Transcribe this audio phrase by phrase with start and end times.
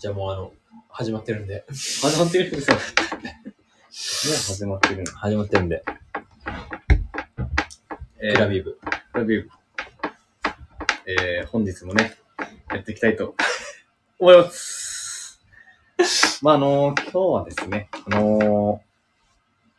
[0.00, 0.52] じゃあもうあの、
[0.88, 1.62] 始まってるんで。
[1.68, 2.76] 始まってるんですよ。
[2.78, 5.12] もう始まってるの。
[5.12, 5.84] 始まってるんで。
[8.18, 8.78] えクラビー部。
[9.12, 9.50] クラビー部。
[11.04, 12.16] えー、本日もね、
[12.70, 13.34] やっていきたいと
[14.18, 15.38] 思います。
[16.40, 18.80] まあ、あの今日はですね、あの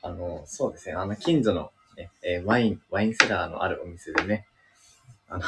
[0.03, 4.45] あのそうですね、あの、近所の、ね、えーワイン、ワインセラーのあるお店でね、
[5.27, 5.43] あの、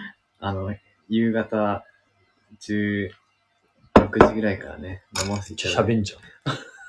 [0.40, 0.74] あの、
[1.10, 1.84] 夕方
[4.10, 6.20] 16時ぐらいからね、飲ませていただいて喋んじゃん。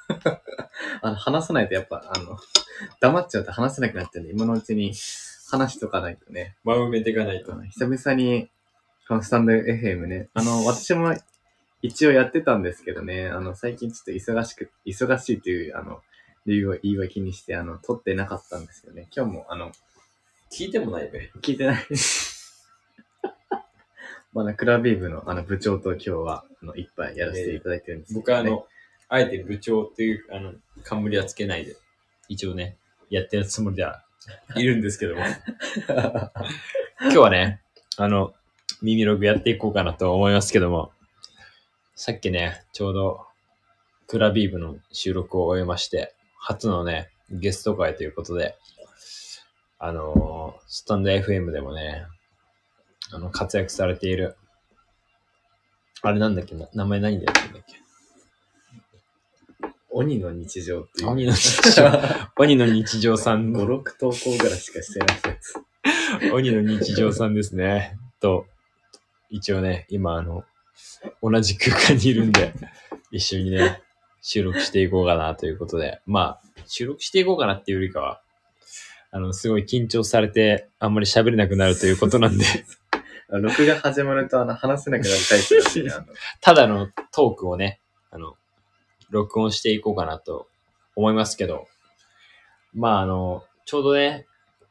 [1.01, 2.37] あの、話さないとやっぱ、あの、
[2.99, 4.93] 黙っちゃうと話せなくなっちゃうんで、今のうちに
[5.49, 6.55] 話しとかないとね。
[6.63, 7.53] 間を埋めていかないと。
[7.61, 8.49] 久々に、
[9.07, 11.15] このスタンド FM ね、あの、 私も
[11.81, 16.01] 一応やってたんですけどね、あの、最近ちょっと忙しく、忙しいという、あの、
[16.45, 19.07] 理由を言い訳にして、あの、撮ってなかったんですよね。
[19.15, 19.71] 今日も、あの、
[20.51, 21.31] 聞いてもないべ。
[21.41, 21.87] 聞いてない。
[24.33, 28.21] まだクラビーブのあの部長と今日は、あの、一杯やらせていただいてるんですけど、ね。
[28.21, 28.65] 僕はあの、
[29.07, 30.53] あえて部長っていう、あの、
[30.83, 31.75] 冠はつけないで、
[32.27, 32.77] 一応ね、
[33.09, 34.03] やってるつもりでは
[34.55, 35.23] いるんですけども。
[37.01, 37.61] 今日はね、
[37.97, 38.33] あの、
[38.81, 40.91] 耳ログやっていこうかなと思いますけども、
[41.95, 43.25] さっきね、ちょうど、
[44.07, 48.55] クラビーブの収録を終えまして、初のね、ゲスト会ということで、
[49.79, 52.05] あのースタンド FM でもね、
[53.11, 54.35] あの、活躍されている、
[56.01, 56.55] あれなんだっけ？
[56.55, 57.75] な、名前何でやってんだっけ？
[59.91, 61.09] 鬼の日常っていう。
[61.09, 61.91] 鬼の日常、
[62.37, 63.51] 鬼の日常さん。
[63.53, 66.31] 5、の、6投稿ぐらいしかしてないやつ。
[66.33, 67.97] 鬼の日常さんですね。
[68.19, 68.45] と、
[69.29, 70.43] 一応ね、今あの、
[71.21, 72.53] 同じ空間にいるんで、
[73.11, 73.81] 一緒にね、
[74.21, 78.21] 収録していこうかなということで、まあ、収録していこうかなっていうよりかは、
[79.11, 82.45] あの、すごい緊張されて、あんまり喋れなくなるということなんで、
[83.37, 86.05] 録画始まるとあの話せなくなるタイプなんでね、あの。
[86.41, 88.35] ただのトークをね、あの、
[89.11, 90.47] 録音していこうかなと
[90.95, 91.67] 思いますけど、
[92.73, 94.25] まああの、ちょうどね、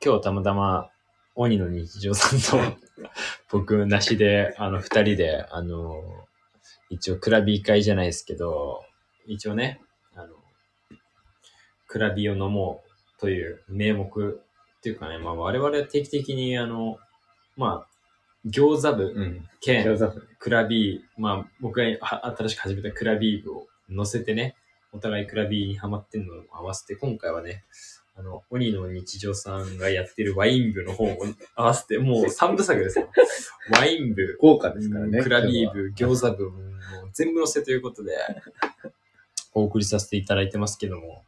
[0.05, 0.91] 今日たまたま、
[1.37, 2.79] 鬼の日常さんと、
[3.53, 6.03] 僕なしで、あの、二人で、あの、
[6.91, 8.85] 一応クラビー会じゃないですけど、
[9.27, 9.81] 一応ね、
[10.17, 10.35] あの、
[11.87, 12.83] クラビーを飲も
[13.17, 14.43] うという名目
[14.79, 16.99] っていうかね、まあ我々は定期的にあの、
[17.57, 17.98] まあ、
[18.47, 19.49] 餃子部うん。
[19.61, 24.55] 兼、餃子部クラビー、まあ僕がは新しく始めたクラビー部を乗せてね、
[24.93, 27.65] お互いクラビーにハマってんのを合わせて、今回はね、
[28.17, 31.17] あの、鬼の日常さんがやってるワイン部の方を
[31.55, 33.09] 合わせて、もう三部作ですよ。
[33.71, 35.23] ワイン部、豪華ですからね。
[35.23, 38.17] クラビー部、餃子部、もう全部乗せということで、
[39.55, 41.23] お送りさせていただいてますけども。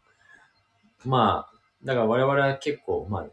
[1.05, 1.55] まあ、
[1.85, 3.27] だから我々は結構、まあ、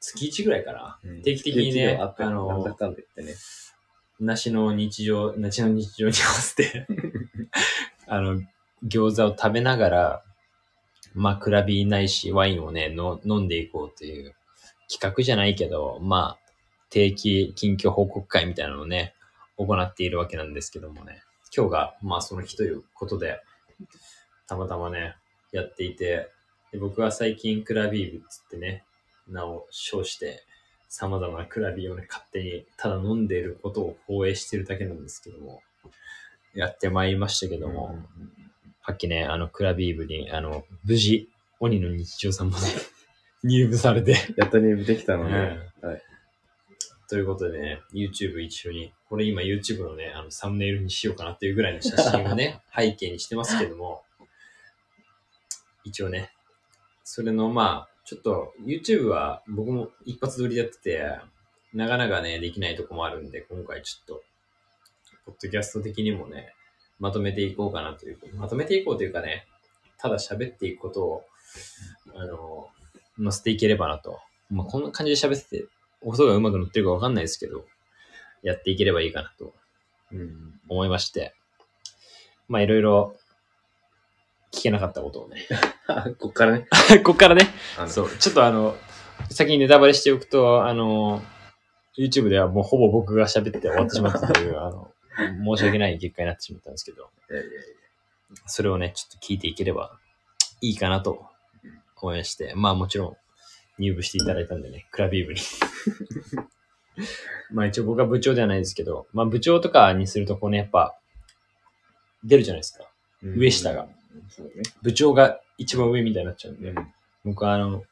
[0.00, 0.98] 月1ぐらいかな。
[1.02, 3.36] 日は定期的にねあのなんだかんだ言ってね。
[4.20, 6.86] 梨の日常、梨の日常に合わせて、
[8.06, 8.40] あの、
[8.84, 10.24] 餃子を食べながら、
[11.14, 14.34] まあ、クラビーないし、ワインをね、の飲んでいこうという
[14.90, 16.48] 企画じゃないけど、まあ、
[16.90, 19.14] 定期近況報告会みたいなのをね、
[19.56, 21.22] 行っているわけなんですけどもね、
[21.56, 23.40] 今日が、まあ、その日ということで、
[24.48, 25.16] たまたまね、
[25.52, 26.30] やっていて、
[26.72, 28.84] で僕は最近クラビー部っつってね、
[29.28, 30.44] 名を称して、
[30.88, 35.62] 様々なクラビーをね、勝手にただ飲んでいることを放映してるだけなんですけども、
[36.54, 37.98] やってまいりましたけども、
[38.86, 41.28] さっきね、あの、クラビー部に、あの、無事、
[41.60, 42.66] 鬼の日常さんもね、
[43.44, 46.02] 入部されて、やっと入部できたので、はい。
[47.08, 54.02] ということでね、YouTube 一緒に、これ今 YouTube のね、あの、サムネイルにしようかなっていうぐらいの写真をね、 背景にしてますけども、
[55.84, 56.32] 一応ね、
[57.04, 61.04] それのまあ、ちょっと YouTube は僕も一発撮りやってて、
[61.74, 64.22] なかなかね、できないとこもあるんで、今回ちょっと、
[65.26, 66.54] ポッドキャスト的にもね、
[66.98, 69.46] まとめていこうかなというか、まとめていこうというかね、
[69.98, 71.24] ただ喋っていくことを、
[72.16, 72.68] あの、
[73.22, 74.18] 載せていければなと。
[74.48, 75.66] まあ、こんな感じで喋ってて、
[76.00, 77.66] 音がうまく乗ってるかわかんないですけど、
[78.42, 79.52] やっていければいいかなと
[80.12, 80.58] うん。
[80.70, 81.34] 思いまして、
[82.48, 83.16] まあいろいろ
[84.52, 85.46] 聞けなかったことをね。
[86.18, 86.66] こっからね。
[87.04, 87.42] こっからね、
[87.86, 88.76] そう、ちょっとあの、
[89.30, 91.22] 先にネタバレしておくと、あの、
[91.96, 94.92] YouTube ではもうほぼ僕が喋って終わってしまったという、あの、
[95.56, 97.10] 申し訳ない結果になってしまったんですけど、
[98.46, 99.98] それをね、ちょっと聞いていければ
[100.60, 101.26] いいかなと
[102.00, 103.16] 思いまして、まあもちろん
[103.78, 105.40] 入部していただいたんでね、クラビーブに。
[107.50, 110.96] まあ一応僕は部長ではないですけど、まあ部長とかにするとこうね、やっぱ
[112.24, 112.84] 出るじゃないですか。
[112.84, 113.88] や上下が。
[114.28, 114.52] そうね。
[114.82, 116.92] 部長が一番上みたいになっちゃうんで、うん
[117.24, 117.82] 僕はあの、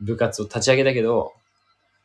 [0.00, 1.32] 部活を立ち上げたけど、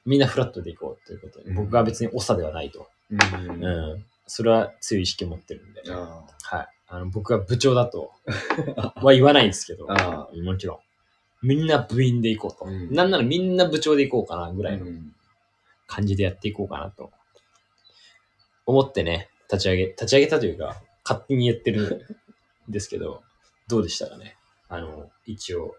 [0.06, 2.88] みんなフラットで行こうということで、うん僕は別に長ではないと。
[3.12, 3.64] うん。
[3.64, 4.06] うん。
[4.28, 5.82] それは強い意識を持ってるんで。
[5.90, 6.68] あはい。
[6.88, 8.12] あの、僕が部長だと
[9.02, 10.80] は言わないんですけど、あもちろん。
[11.48, 12.66] みんな部員で行こうと。
[12.66, 14.70] うんなんならみんな部長で行こうかなぐあ。
[14.70, 15.14] らいのうん
[15.88, 17.12] 感じでやっていこうかなと。
[18.66, 22.06] 思ってね、立ち上げ、立ち上げたというか、勝手に言ってる
[22.70, 23.24] んですけど、
[23.68, 24.36] どうでしたかね？
[24.70, 25.76] あの、一応。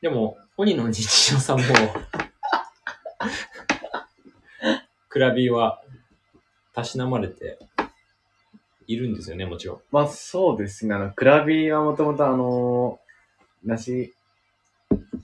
[0.00, 1.64] でも、鬼の日常さんも、
[5.08, 5.82] クラビは、
[6.74, 7.58] たしなまれて、
[8.86, 9.80] いるんですよね、もちろん。
[9.90, 10.94] まあそうですね。
[10.94, 14.12] あの、クラビはもともとあのー、梨、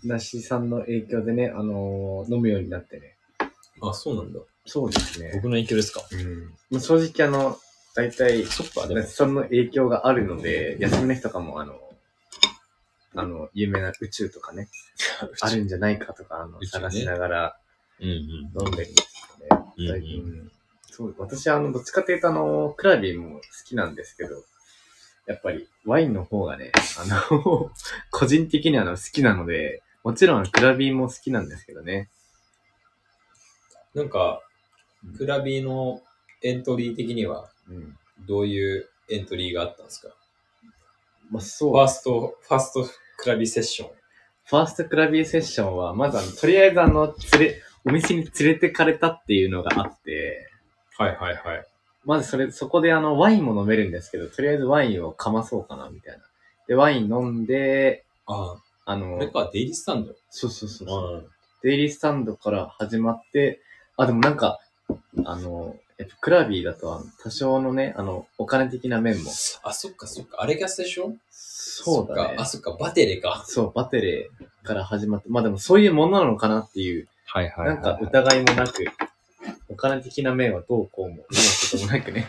[0.05, 3.17] 梨さんの影響でね、あのー飲むようになってね。
[3.83, 4.41] あ、そうなんだ。
[4.65, 5.33] そうですね。
[5.35, 6.03] 僕の影響ですか？
[6.13, 6.55] うん。
[6.71, 7.59] まあ正直あの、
[7.95, 9.15] 大体、そっか、でも梨。
[9.15, 11.81] さんの影響があるので、休みの日とかもあの、
[13.15, 14.69] あの、有名な宇宙とかね、
[15.41, 17.59] あるんじゃないかとか、あの、宇宙ね探しながら
[18.01, 18.15] うんうん。
[18.15, 19.65] 飲んでるんですよね。
[19.79, 20.51] うんうん最近
[20.99, 24.45] そう、私はあの、どっちかというとあの、クラビーも好きなんですけど、
[25.27, 27.71] やっぱりワインの方がね、あの、
[28.11, 32.11] 個人的にはあの好きなので、もちろんクラビーも好きなんですけどね。
[33.95, 34.43] なんか、
[35.17, 36.03] クラビの
[36.43, 37.99] エントリー的には、うん。
[38.27, 40.15] どういうエントリーがあったんですか？
[41.31, 41.73] まあそう。
[41.73, 42.87] ファースト、ファースト
[43.19, 43.91] クラビセッション。
[44.45, 50.49] ファーストクラビーセッションは、まずあの、とりあえずあの、連れ、お店に連れてかれたっていうのがあって、
[50.97, 51.67] はいはいはい。
[52.05, 56.25] まずそれ、そこであの、ワインも飲めるんですけど、とりあえずワインをかまそうかな、みたいな。
[56.67, 58.57] で、ワイン飲んで、あ
[58.87, 60.15] あ、あのこれ、か、デイリースタンド？
[60.31, 61.15] そうそうそうそう。
[61.15, 61.27] うん。
[61.63, 63.61] デイリースタンドから始まって、
[63.99, 64.59] あ、でもなんか、
[65.25, 69.31] あの、やっぱクラビーだと、あの多少のね、あの、お金的な面も。
[69.65, 70.39] あ、そっかそっか。
[70.41, 71.17] あれが最初？
[71.31, 72.43] そうだねっか。
[72.43, 72.47] あ、。
[72.47, 72.77] そっか。
[72.79, 73.45] バテレか。
[73.47, 78.87] そう、バテレーから始まって、まあでもそういうものなのかなっていう、はいはなんか疑いもなく、
[79.69, 81.29] お金的な面はどうこうも、思うこ
[81.77, 82.27] ともなくね、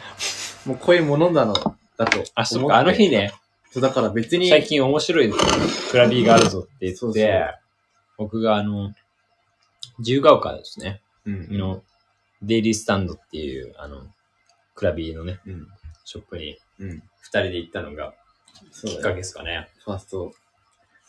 [0.66, 2.24] もうこういうものなの、だと。
[2.34, 2.78] あ、そっか。
[2.78, 3.34] あの日ね、
[3.72, 7.56] そう、だから別に、最近面白いクラビーがあるぞって言って、そうそう
[8.18, 8.94] 僕があの、
[10.00, 11.02] 自由が丘ですね。
[11.26, 11.84] うん、の、
[12.42, 14.08] デイリースタンドっていう、あの、
[14.76, 15.68] クラビーのね、うん、
[16.06, 18.14] ショップにうん、二人で行ったのが
[18.82, 19.16] きっかけそうだね。
[19.16, 19.70] ですかね。
[19.84, 20.34] ファースト、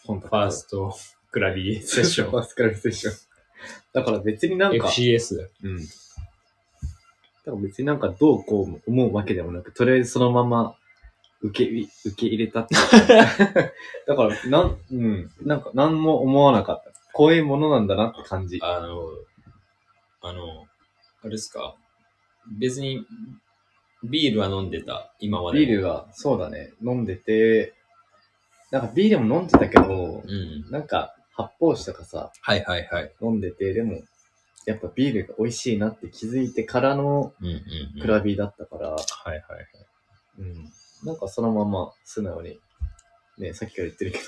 [0.04, 0.36] コンタクフト。
[0.36, 0.94] ァースト
[1.30, 2.30] クラビーセッション。
[2.30, 3.14] ファーストクラビーセッション。
[3.92, 5.48] だから別になんか、FCS。
[5.62, 5.78] うん。
[5.78, 5.90] だか
[7.46, 10.74] ら別になんかどうこう思うわけでもなく、とりあえずそのまま
[11.40, 13.72] 受け入、受け入れたっていうか
[14.08, 16.90] だから、なん、うん、なんか何も思わなかった。
[17.12, 18.58] こういうものなんだなって感じ。
[18.62, 19.08] あの、
[20.22, 20.66] あの、
[21.22, 21.74] あれですか？
[22.58, 23.04] 別に、
[24.02, 25.58] ビールは飲んでた、今まで。
[25.58, 27.74] ビールは、そうだね、飲んでて、
[28.70, 30.70] なんかビールも飲んでたけど、うん。
[30.70, 33.12] なんか発泡酒とかさ、はいはいはい。
[33.20, 34.00] 飲んでて、でも、
[34.64, 37.54] やっぱビールが美味しいなって気づいてからのうんうん、
[37.96, 38.00] うん。
[38.00, 39.66] クラビーだったから、はいはいはい。
[40.38, 40.70] うん。
[41.04, 42.60] なんかそのまま素直に、
[43.38, 44.18] ね、さっきから言ってるけ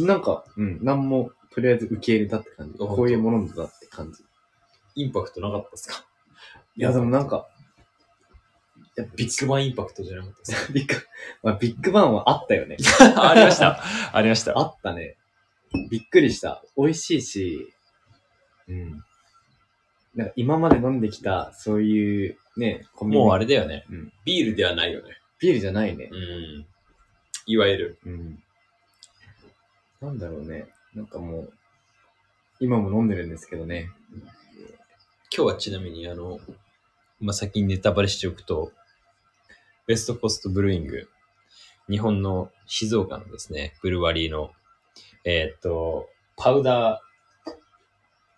[0.00, 2.74] ど、なんか、うん、なんも、とりあえず受け入れたって感じ。
[2.80, 4.24] あこういうものだって感じ。
[4.94, 6.04] インパクトなかったですか？
[6.76, 7.48] いや、でもなんか、
[8.96, 10.72] いやビッグバンインパクトじゃなかったですか？
[10.72, 10.94] ビッグ、
[11.42, 12.76] まあ、ビッグバンはあったよね。
[13.16, 13.82] ありました。
[14.12, 14.58] ありました。
[14.58, 15.16] あったね。
[15.90, 16.62] びっくりした。
[16.76, 17.72] 美味しいし、
[18.68, 19.04] うん。
[20.14, 23.84] なんか今まで飲んできた、そういう、ね、コンビニもうあれだよね。
[23.90, 25.18] うんビールではないよね。
[25.40, 26.16] ビールじゃないねう。
[26.16, 26.66] ん。
[27.46, 27.98] いわゆる。
[28.06, 28.42] うん。
[30.00, 30.68] なんだろうね。
[30.94, 31.52] なんかもう、
[32.60, 33.90] 今も飲んでるんですけどね。
[35.36, 36.38] 今日はちなみに、あの、
[37.18, 38.70] まあ、先にネタバレしておくと、
[39.88, 41.08] ウェストコストブルーイング、
[41.90, 44.52] 日本の静岡のですね、ブルワリーの、
[45.24, 47.02] えーっと、パウダ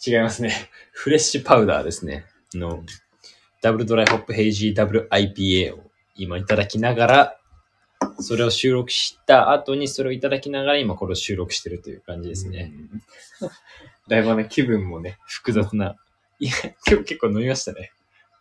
[0.00, 0.70] ー、違いますね。
[0.92, 2.24] フレッシュパウダーですね。
[2.54, 2.82] の、
[3.60, 7.40] ダブルドライホップヘイジーダブル IPA を今いただきながら、
[8.20, 12.72] それを収録した後にそれをいただきながら今これを収録してるという感じですね。
[14.08, 15.96] だいぶね、気分もね、複雑な。
[16.38, 16.52] いや、
[16.87, 17.93] 今日結構飲みましたね。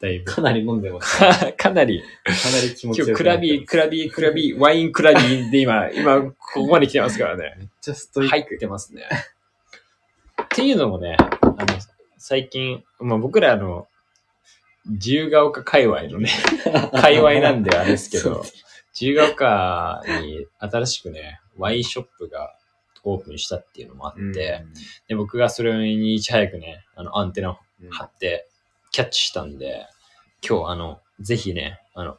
[0.01, 0.25] だいぶ。
[0.25, 1.17] かなり飲んでます。
[1.17, 2.05] か かなり、か
[2.51, 7.55] なり気持ち今日よくなってクラビー、クラビー、クラビー、ワインクラビーで今、 今、ここまで来てますからね。
[7.57, 8.29] めっちゃストイック。
[8.29, 9.03] 入ってますね。
[10.43, 11.65] っていうのもね、あの、
[12.17, 13.87] 最近、まあ僕らあの、
[14.85, 16.29] 自由が丘界隈のね、
[16.99, 18.43] 界隈なんであれですけど、
[18.93, 22.55] 自由が丘に新しくね、ワインショップが
[23.03, 24.73] オープンしたっていうのもあって、うん
[25.07, 27.57] で、僕がそれにいち早くね、あの、アンテナをうん
[27.91, 28.47] 貼って
[28.91, 29.87] キャッチしたんで、
[30.47, 32.17] 今日あの、ぜひね、あの、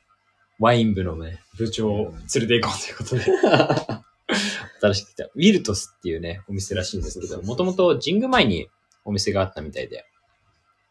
[0.58, 3.25] ワイン部のね、部長を連れて行こうということで、
[4.80, 8.68] 新しく来た、ウィルトスっていうね、お店らしいんですけど、もともと神宮前に
[9.04, 10.04] お店があったみたいで、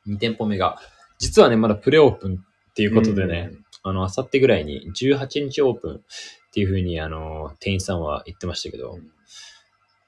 [0.07, 0.79] 2店舗目が、
[1.19, 3.51] 実はね、まだプレオープンっていうことでね、、
[3.83, 5.99] あの、あさってぐらいに18日オープンっ
[6.53, 8.99] ていう風に、あの、店員さんは言ってましたけど、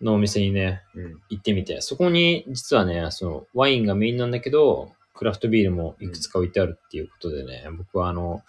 [0.01, 1.21] のお店にね、うん。
[1.29, 8.43] 行ってみて、そこに実はね、そのワインがメインなんだけど、クラフトビールもいくつか置いてあるっていうことでね、僕はあの、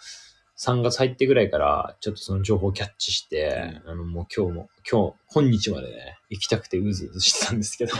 [0.57, 7.93] 3月入ってぐらいから、ちょっとその情報をキャッチして、あの、もう今日も、今日、今日までね、行きたくてうずうずしてたんですけど、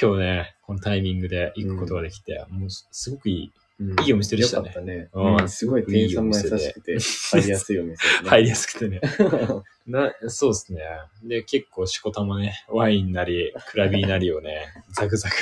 [0.00, 5.08] 今日ね、このタイミングで行くことができて、もうすすごくいい、うんいいお店でしたねよかったね。
[5.12, 8.28] うんうんすごい店員さんも優しくて、入りやすいお店だね。
[8.28, 9.00] 入りやすくてね。
[9.86, 10.82] なそうですね。
[11.22, 15.34] で、結構しこたまね、ワインなり、クラビーなりをね、ザクザク。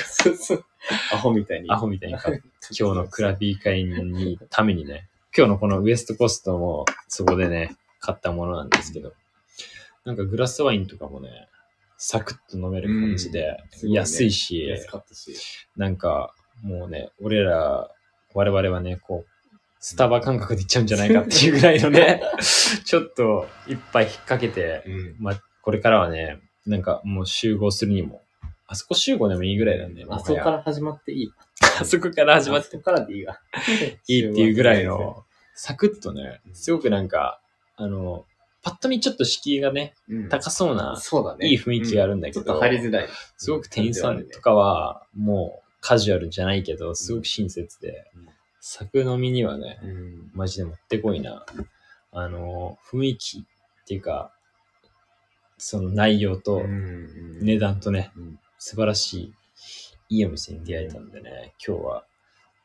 [1.11, 1.71] アホみたいに。
[1.71, 2.43] アホみたいに買って
[2.79, 9.13] 今日のクラビー会に、ためにね、今日のこのウエストコストもそこでね、買ったものなんですけど、
[10.05, 11.47] なんかグラスワインとかもね、
[11.97, 15.33] サクッと飲める感じで、うんすごいね安いし、安かったし。
[15.75, 17.89] なんかもうね、俺ら、
[18.37, 22.21] 我々はね、こう、スタバ感覚でいっちゃうんじゃないかっていうぐらいのね、
[22.85, 25.15] ちょっと一杯引っ掛けて、うん。
[25.19, 28.21] まあ、これからはね、なんかもう集合するにも、
[28.67, 31.31] あそこ集合でもいいぐらいなんで、あそこから始まっていい？
[31.81, 33.39] あそこから始まってあそこからでいいわ。
[34.07, 35.23] いいっていうぐらいの、
[35.55, 37.39] サクッとねう、んすごくなんか、
[37.75, 38.25] あの、
[38.61, 41.47] パッと見ちょっと敷居がね、うん高そうな、そうだね。
[41.47, 43.07] いい雰囲気があるんだけどうちょっと入りづらい。
[43.37, 48.27] すごく店員さんとかは、もうカジュアルじゃないけど、すごく親切でうん、
[48.59, 50.31] 作飲みにはね、うん。
[50.33, 51.45] マジでもってこいな、
[52.11, 53.43] あの、雰囲気っ
[53.85, 54.33] ていうか、
[55.57, 59.33] その内容とうん値段とね、うん素晴らし
[60.09, 62.05] い、いいお店に出会えたんでね、今日は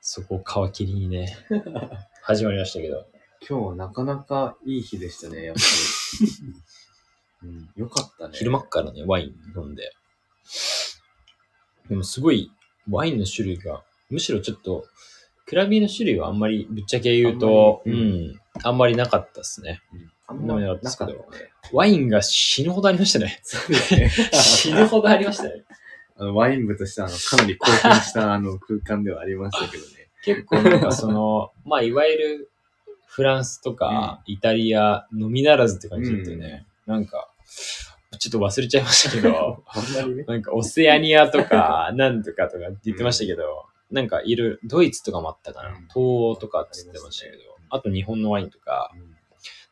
[0.00, 1.37] そこを皮切りにね、
[2.23, 3.07] 始まりましたけど、
[3.47, 5.61] 今日はなかなかいい日でしたね、やっぱ
[7.42, 7.49] り。
[7.49, 8.38] うん、よかったね。
[8.38, 9.92] 昼間っからね、ワイン飲んで。
[11.88, 12.50] でもすごい、
[12.91, 14.87] ワインの種類が、むしろちょっと、
[15.47, 19.81] クラビーの種類はあんまり、ぶっちゃけ言うと、あんまりうん、あんまりなかったっすね。
[19.93, 21.15] うんあんまなかったね。
[21.73, 23.41] ワインが死ぬほどありましたね。
[24.33, 25.65] 死ぬほどありましたね。
[26.17, 29.91] あの、ワイン部としては、あの、かなり興奮した、あの、空間ではありましたけどね。
[30.25, 32.51] 結構なんかその、まあいわゆる
[33.07, 36.67] フランスとかイタリアのみならずって感じだったよね。
[36.87, 37.29] なんか、
[38.19, 39.64] ちょっと忘れちゃいましたけど。
[40.26, 45.71] なんかオセアニアとか、 なんとかとかって言ってましたけど、なんかいる、ドイツとかもあったかな。
[45.71, 45.75] うん。
[45.75, 49.16] 東欧とかって言ってましたけどあね、あと日本のワインとか、うん。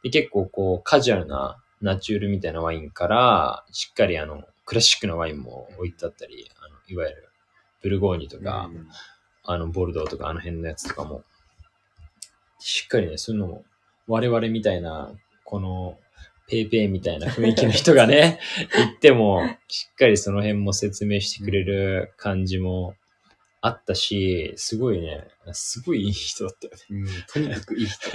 [0.02, 7.28] で結構こうカジュアルなナチュールみたいなワインから、しっかりあの、クラシックなワインも置いてあったり、あのいわゆる
[7.82, 8.88] ブルゴーニュとか、うん。
[9.42, 11.24] あの、ボルドーとかあの辺のやつとかも、
[12.58, 13.64] しっかりね、そういうのも、
[14.06, 15.12] 我々みたいな、
[15.44, 15.98] この、
[16.50, 18.40] ペイペイみたいな雰囲気の人がね、
[18.76, 22.96] 言っても、しっかりその辺も説明してくれる感じも
[23.60, 26.80] あったし、すごいね、すごいいい人だったよね。
[26.90, 28.10] うん、とにかくいい人。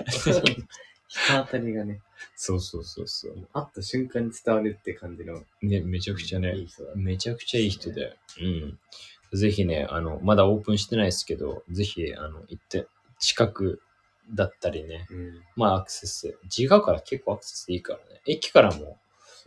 [1.07, 2.01] 人当たりがね、
[2.35, 3.47] そうそうそうそう。
[3.53, 6.67] 会った瞬間に伝わるって感じの、ね、めちゃくちゃねい、い。
[6.95, 8.79] めちゃくちゃいい人で、うん。
[9.37, 12.87] ぜひね、あの、まだオープンしてないですけど、ぜひ、あの、行って、
[13.19, 13.81] 近く
[14.33, 15.41] だったりね、うん。
[15.55, 16.37] まあアクセス。
[16.43, 18.21] 自由から結構アクセスいいからね。
[18.25, 18.97] 駅からも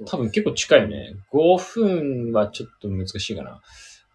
[0.06, 1.16] 多分結構近いよね。
[1.32, 3.61] 5分はちょっと難しいかな。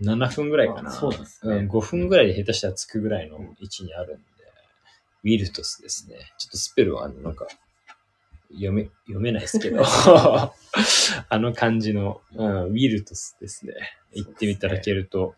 [0.01, 0.89] 7分ぐらいかな。
[0.89, 4.23] あそうですねん、5分ぐらいで下手したら着くぐらいの位置にあるんで。
[5.23, 6.17] ウィルトスですね。
[6.37, 7.47] ちょっとスペルはあのなんか、
[8.49, 9.83] 読め、読めないですけど。
[11.29, 13.73] あの感じの、うん、ウィルトスですね。
[14.11, 15.35] 行ってみただけると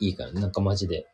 [0.00, 0.40] いいかな。
[0.42, 1.06] なんかマジで、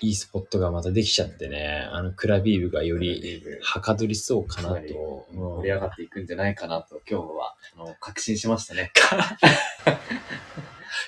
[0.00, 1.88] いいスポットがまたできちゃってね。
[1.92, 5.26] あのクラビーブがよりはかどりそうかなと。
[5.32, 8.92] 盛り上がっていくんじゃないかなと、今日は、あの、確信しましたね。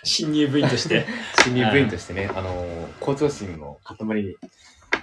[0.05, 1.07] 新入部員として。
[1.45, 4.37] 新入部員としてね、あの、校長心の塊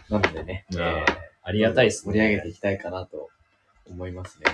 [0.10, 2.13] なのでね、うんえーありがたいですね。
[2.13, 3.29] 盛り上げていきたいかなと
[3.89, 4.46] 思いますね。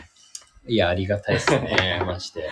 [0.65, 2.01] いや、ありがたいですね。
[2.05, 2.49] マジで。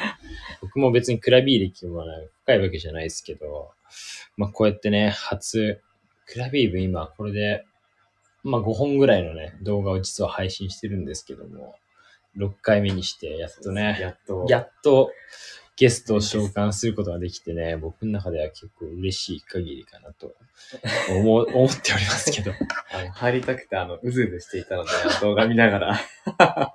[0.62, 3.72] 僕も別にクラビー歴もね深いわけじゃないですけど、
[4.36, 5.80] まあこうやってね、初、
[6.28, 7.66] クラビー部今これで、
[8.44, 11.76] まあ5本ぐらいのね、動画を実は配信してるんですけども、
[12.38, 15.12] 6回目にして、やっとね、やっと、やっと
[15.76, 20.36] ゲストを召喚することができてね、僕の中では結構嬉しい限りかなと
[21.10, 22.52] 思う 思っておりますけど。
[22.92, 24.90] あの入りたくて、あの、うずうずしていたので、
[25.22, 26.00] 動画見ながら、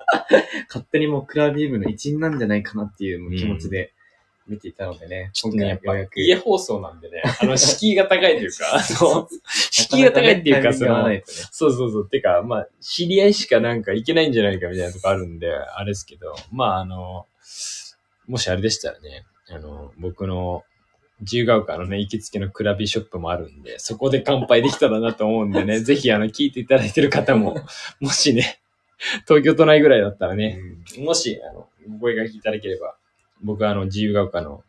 [0.68, 3.92] 勝手にもうクラビー部の一員なんじゃないかなっていう気持ちで
[4.48, 9.28] 見ていたのでね、ちょっとね、やっぱ家放送なんでね、あの、敷居が高いというか、 あの、
[9.70, 11.08] 敷居が高いっていうか、その。
[11.50, 12.08] そうそうそう。
[12.08, 17.26] てか、まあ、知り合いしかなんかいけないんじゃないかみたいなとこあるんで、あれですけど、まあ、あの、
[18.26, 20.64] もしあれでしたらね、あの、僕の
[21.20, 27.56] 自由が丘のね、行きつけのクラビショップもあるんで、そこで乾杯できたらなと思うんでね、 ぜひあの、聞いていただいてる方も、
[28.00, 28.60] もしね、
[29.26, 30.58] 東京都内ぐらいだったらね、
[30.96, 32.96] うんもし、あの、お声掛けいただければ、
[33.42, 34.62] 僕はあの、自由が丘の、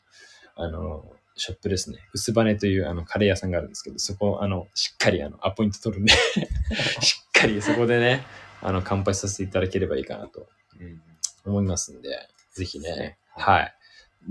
[0.55, 1.99] あの、ショップですね。
[2.13, 6.13] 薄羽というあのカレー屋さんがあるんですけど、そこ、あの、しっかりあの、アポイント取るんで、
[7.01, 8.25] しっかりそこでね、
[8.61, 10.49] あの、乾杯させていただければいいかなと
[10.79, 11.01] うん
[11.45, 13.73] 思いますんで、ぜひね、はい。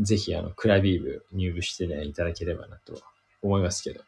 [0.01, 3.01] ぜひ、あの、クラビーブ入部してね、いただければなと
[3.43, 4.03] 思いますけど。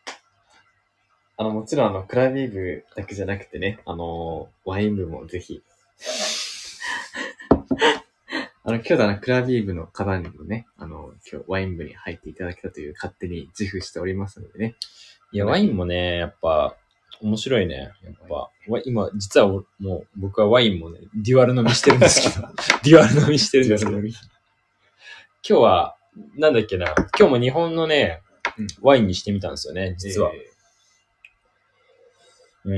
[1.38, 5.62] あの、もちろんあの、クラビー部だけじゃなくてね、あの、ワイン部もぜひ。
[8.62, 14.74] あの、今日だな、クラビー部の方にもね、あの、今日ワイン部に入っていただけたという勝手に自負しておりますのでね。
[15.32, 16.76] いや、ワインもね、やっぱ、
[17.22, 17.92] 面白いね。
[18.04, 18.50] やっぱ、わ
[18.84, 22.48] 今、実はおもう、僕はワインもね、デュアル飲みしてるんですけど、
[22.84, 24.10] デュアル飲みしてるんですけど、今
[25.42, 25.96] 日は、
[26.36, 28.22] なんだっけな、今日も日本のね
[28.58, 30.32] うん、ワインにしてみたんですよね、実は。
[30.34, 30.50] え
[32.64, 32.74] う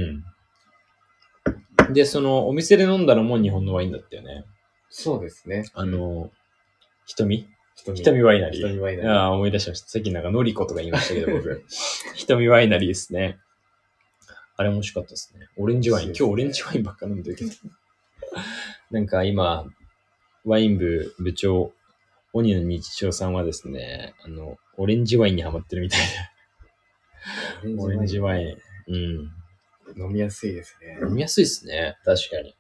[1.91, 1.93] ん。
[1.93, 4.45] で、その、お店で飲んだのも日本のワインだったよね。
[4.93, 5.65] ーそうですね。
[5.75, 6.31] あの、
[7.07, 7.49] 瞳？
[7.75, 8.69] 瞳瞳ワイナリー。
[8.69, 9.89] 瞳ワイナリーああ、思い出しました。
[9.89, 11.65] さっきなんかノリコとか言いましたけど、僕。
[12.15, 13.39] 瞳ワイナリーですね。
[14.57, 15.49] あれ面白かったですね。
[15.57, 16.07] オレンジワイン。
[16.09, 17.51] 今日オレンジワインばっか飲んでるけど。
[18.93, 19.67] なんか今、
[20.45, 21.73] ワイン部部長、
[22.33, 26.01] 鬼の日常さんはですね、あの、オレンジワインにハマってるみたい
[27.75, 27.83] な。
[27.83, 28.59] オレンジワイン。
[28.89, 29.33] うん。
[29.97, 30.99] 飲みやすいですね。
[31.03, 31.97] 飲みやすいですね。
[32.05, 32.55] 確かに。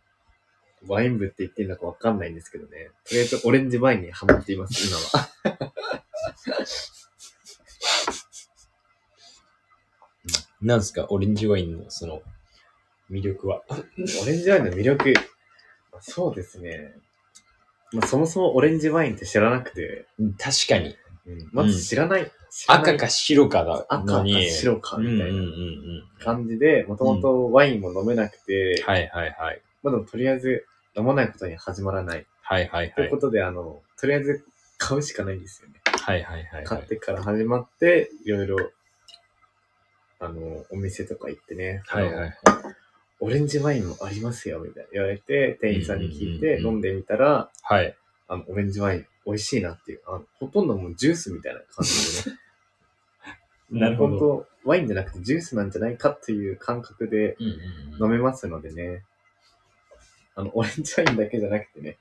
[0.88, 2.90] ワイン部って言っていいのかわかんないんですけどね。
[3.08, 5.28] とりあえずオレンジワインにハマっています、今は。
[10.60, 12.22] なんですか、オレンジワインのその、
[13.10, 13.62] 魅力は？
[13.68, 15.12] オレンジワインの魅力。
[15.92, 16.94] まあそうですね。
[17.92, 20.06] まあ、そもそもオレンジワインって知らなくて、
[20.38, 20.96] 確かに。
[21.26, 22.30] うんまず知らない。
[22.50, 24.24] 知らない赤か白かだ赤か。
[24.26, 25.48] 白かみたいうんうんうんう。
[26.18, 29.62] なん感じで、もともとワインも飲めなくて、はいはいはい。
[29.82, 30.64] まあでもとりあえず
[30.96, 32.26] 飲まないことに始まらない。
[32.42, 33.18] はいはいはいというこ。
[33.18, 34.44] とで、あの、とりあえず
[34.78, 35.80] 買うしかないんですよね。
[35.84, 36.64] はいはいはいはい。
[36.64, 38.70] 買ってから始まって、いろいろ、
[40.18, 42.34] あの、お店とか行ってね、はいはいはい。
[43.20, 47.96] オレンジワインもありますよ、みたいな言われて、店員さんに聞いんうんうんうん飲んでみたら、はい。
[48.28, 52.38] あの、オレンジワイン美味しいなっていう、あのほとんどもうジュースみたいな感じでね。
[53.70, 54.18] なるほど。
[54.18, 57.52] 本当ワインじゃなくてジュースなんじゃないかっていう感覚でうんうん
[57.94, 59.04] うん飲めますのでね。
[60.34, 61.98] あの、オレンジワインだけじゃなくてね。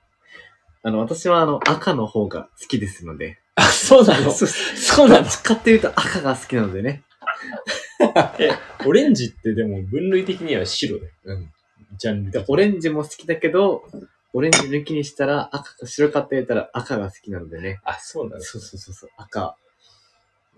[0.82, 3.38] あの、私はあの、赤の方が好きですので。
[3.54, 4.32] あ、そうなの？
[4.32, 5.22] そうそうなの？
[5.22, 7.02] どっちかっていうと赤が好きなのでね。
[8.38, 8.50] え、
[8.86, 11.12] オレンジってでも分類的には白だよ。
[11.24, 11.52] うん。
[11.98, 13.84] ジャンルオレンジも好きだけど、
[14.32, 17.80] オレンジ抜きにしたら赤か白かって言ったら赤が好きなのでね。
[17.84, 18.42] あ、そうなの？
[18.42, 19.56] そうそうそうそう、赤。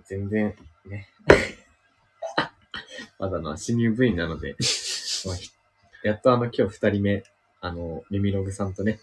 [0.06, 0.54] 全然、
[0.86, 1.08] ね。
[3.18, 4.56] まだな、新入部員なので、
[5.26, 5.50] まあひ
[6.02, 7.24] やっとあの今日二人目、
[7.64, 9.00] あの、ミミログさんとね、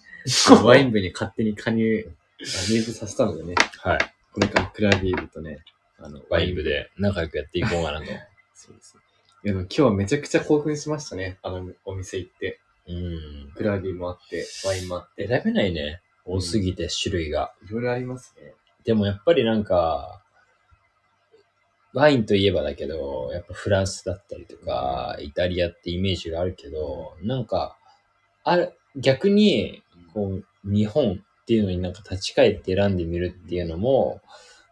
[0.63, 2.07] ワイン部に勝手に加入、
[2.41, 3.99] あ入部させたのでね、はい。
[4.31, 5.65] これからクラビールとね、
[5.97, 6.61] あの、ワイン部。
[6.61, 8.05] で仲良くやっていこうかなと。
[8.53, 9.01] そうですね。
[9.45, 11.39] いや、でも今日はめちゃくちゃ興奮しましたね。
[11.41, 12.59] あの、お店行って。
[12.87, 13.51] うん。
[13.55, 15.27] クラビーもあって、ワインもあって。
[15.27, 16.03] 選べないね。
[16.23, 17.55] 多すぎて種類が。
[17.67, 18.53] いろいろありますね。
[18.83, 20.21] でもやっぱりなんか、
[21.93, 27.79] ワインといえばだけど、やっぱフランスだったりとか、イタリアってイメージがあるけど、なんか、
[28.43, 34.21] あれ、逆に、こう、日本っていうのになんか立ち返って選んでみるっていうのも、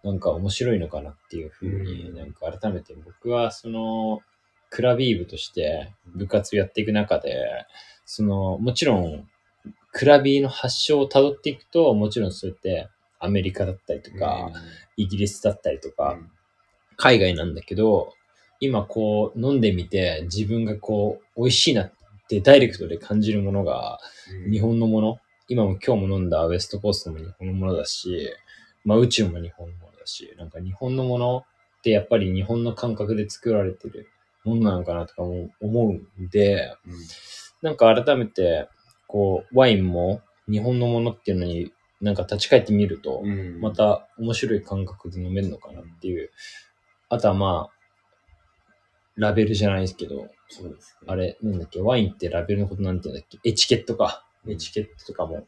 [0.03, 2.17] なんか面白いのかなっていうふうに、うん。
[2.17, 4.21] なんか改めて僕はその、
[4.69, 7.65] クラビー部として部活をやっていく中で、
[8.05, 9.27] その、もちろん、
[9.91, 14.51] クラビーの発祥を辿っていくと、もちろんそうやってアメリカだったりとか、
[14.97, 16.17] イギリスだったりとか、
[16.95, 18.13] 海外なんだけど、
[18.59, 21.93] 今こう飲んでみて自分がこう美味しいなっ
[22.29, 23.99] てダイレクトで感じるものが
[24.45, 24.51] うん。
[24.51, 28.29] 日本のもの、今も今日も飲んだウエストコーストも日本のものだし、
[28.85, 31.37] まあ宇宙も日本のものだし、なんか日本のもの
[31.79, 34.07] ってやっぱり日本の感覚で作られてる
[34.43, 36.93] ものなのかなとかも思うんで、うん。
[37.61, 38.69] なんか改めて
[39.07, 43.59] こうワインも日本のものっていうのになんか立ち返ってみると、うん。
[43.59, 46.29] また面白い感覚で飲めるのかなっていう。
[47.09, 47.78] あとはまあ、
[49.19, 51.07] ラベルじゃないですけど、そうですね。
[51.07, 54.23] あれ、なんだっけ、ワインってラベルのことなんて言うんだっけ、エチケットか。
[54.45, 55.45] うんエチケットとかも、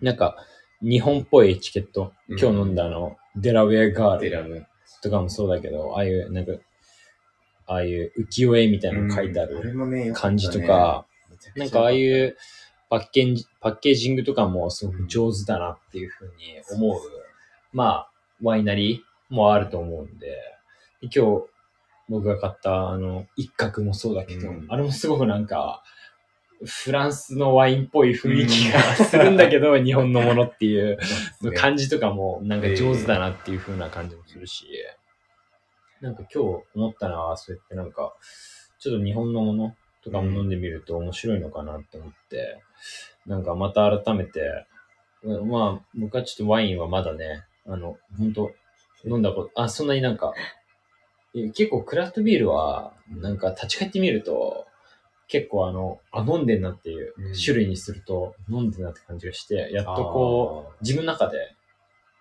[0.00, 0.36] なんか、
[0.80, 2.12] 日本っぽいエチケット。
[2.28, 4.66] うん今日飲んだあの、デラウェアガールデラム。
[5.02, 6.52] とかもそうだけど、ああいう、なんか、
[7.66, 9.74] ああいう浮世絵みたいなの書いてある
[10.14, 11.06] 感じとか、
[11.56, 12.36] なんかああいう
[12.88, 17.00] パッケージ、パッケージングとかもすごく上手だなっていうふうに思う。
[17.72, 18.10] まあ、
[18.42, 20.38] ワイナリーもあると思うんで、
[21.02, 21.44] 今日
[22.08, 24.66] 僕が買ったあの、一角もそうだけど、うん。
[24.68, 25.82] あれもすごくなんか、
[26.64, 30.98] フランスのワインっぽい雰囲気がするんだけど、 日本のものっていう
[31.56, 34.66] 感じとかもなんか上手だなっていう風な感じもするし、
[36.00, 38.14] なんか今日思ったのは、そうやってなんか、
[38.78, 42.60] ちょっと日本のものとかも飲んでみると面白いのかなって思って、
[43.26, 44.66] なんかまた改めて、
[45.22, 48.52] うんまあ、僕はちょっとワインはまだね、あの、本当
[49.06, 50.63] 飲んだこと、あ、そんなになんか、え
[51.34, 54.66] 結構クラフトビールは、なんか立ち返ってみると、
[55.26, 57.34] 結構あの、あ、飲んでんなっていううん。
[57.34, 61.54] 種類にすると、飲んでんなって感じがして、やっとこう、自分の中で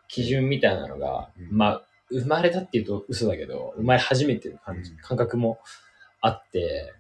[0.08, 1.58] 基準みたいなのが、うん。
[1.58, 4.98] まあ、生まれたっていうと嘘だけど、生まれ始めてる感じ、うん。
[4.98, 5.60] 感覚も
[6.22, 6.94] あって、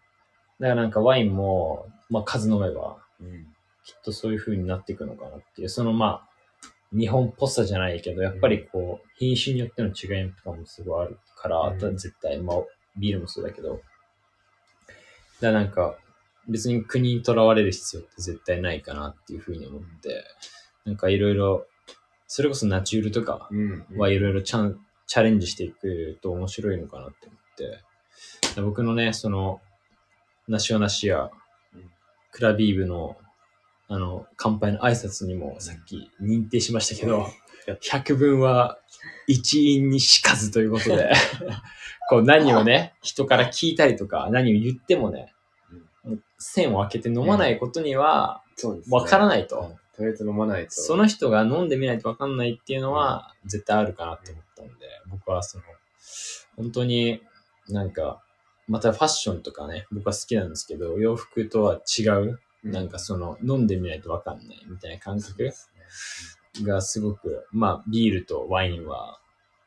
[0.59, 2.97] だからなんかワインも、まあ数飲めば、
[3.83, 6.32] きっとそういう風になっていくのかなっていう、そのまあ、
[6.93, 12.57] 日本っぽさじゃないけど、やっぱりこう、品種によっての違いとかもすごいあるから、絶対、まあ、
[12.97, 13.81] ビールもそうだけど、
[15.41, 15.97] だなんか、
[16.47, 20.25] 別に国にとらわれる必要って絶対ないかなっていう風に思って、
[20.85, 21.65] なんかいろいろ、
[22.27, 29.61] それこそナチュールとかうんはいろいろチャンチャレンジしていくと面白いのかなって思って、僕のね、その、
[30.47, 31.29] ナシオナシア
[31.73, 31.91] うん、
[32.31, 33.15] クラビーブの、
[33.87, 37.27] あの、乾杯の挨拶にもさっき認定しましたけど、
[37.81, 38.79] 百聞は
[39.27, 41.11] 一因にしかずということで、
[42.09, 45.33] こう何をね、人から聞いたりとか、何を言ってもね、
[46.37, 48.43] 線を開けて飲まないことには、
[48.89, 49.59] わからないと。
[49.59, 49.83] うん。
[49.95, 50.71] とりあえず飲まないと。
[50.71, 54.73] その人が飲んでみないとわかんないっていうのは絶対あるかなって思ったんで、
[55.07, 55.63] 僕はその、
[56.57, 57.21] 本当に
[57.69, 58.21] なんか、
[58.67, 65.51] またファッションとかね、僕は好きなんですけど、洋服とは違う、なんかその、飲んでみないとわかんないみたいな感覚
[66.63, 69.19] がすごく、まあ、ビールとワインは、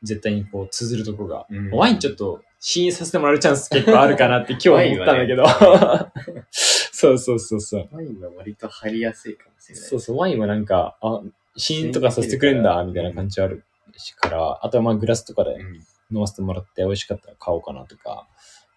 [0.03, 6.11] 絶対にこう、綴るとこが、うんワインちょっと、試飲させてもらうチャンス結構あるかなって今日は思ったんだけど、ワ
[6.51, 7.89] そうそうそうそう。
[7.91, 9.83] ワインは割と入りやすいかもしれない。
[9.83, 11.21] そうそう、ワインはなんか、あ、
[11.55, 13.63] 試飲とかさせてくれんだ、みたいな感じある
[13.95, 15.81] しから、あとはまあグラスとかでうん。
[16.11, 18.27] 飲ませてもらって美味しかったら買おうかなとか、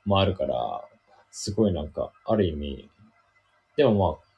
[0.05, 0.83] もあるから、
[1.31, 2.90] すごいなんか、ある意味、
[3.77, 4.31] でもまあ、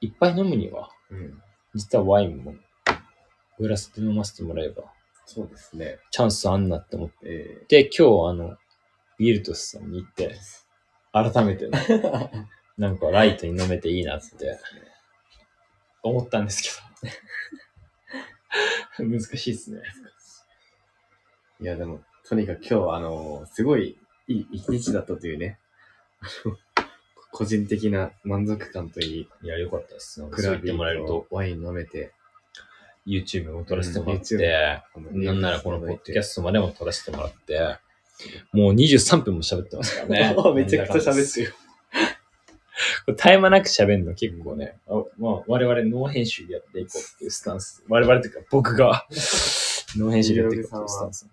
[0.00, 1.42] いっぱい飲むには、うん。
[1.74, 2.54] 実はワインも、
[3.58, 4.84] グラスで飲ませてもらえば、
[5.26, 5.98] そうですね。
[6.10, 8.56] チャンスあんなって思っえて、今日あの、
[9.18, 10.34] ビールトスさんに行って、
[11.12, 12.44] 改めてね、ー
[12.78, 14.58] なんかライトに飲めていいなって
[16.02, 16.68] 思ったんですけ
[18.98, 19.08] ど。
[19.08, 19.82] 難しいですね。
[21.60, 25.58] いや、でも、とにかく今日は、あの、すごいいい一日だったというね、
[26.20, 26.56] あの
[27.32, 30.20] 個人的な満足感といい、いや、よかったです。
[30.20, 32.12] なんかクラビそう言ってもらえるーと、とワイン飲めて、
[33.06, 37.78] YouTube も撮らせてもらっうんて、なんならこのポッドキャストまでも撮らせてもらって、
[38.52, 41.54] もう23分も喋ってますからね めちゃくちゃ喋ってる。
[43.06, 47.82] これ絶え間なく喋るの結構ね、あまあ、我々ノー編集でやっていこうっていうスタンス。
[47.88, 49.06] 我々というか僕が
[49.96, 51.26] ノー編集でやっていこうっていうスタンス。